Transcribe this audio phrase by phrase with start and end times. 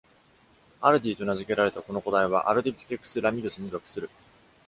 [0.81, 4.09] アルディと名付けられたこの個体は、アルディピテクス・ラミドゥスに属する。